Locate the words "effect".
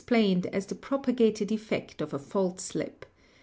1.51-2.01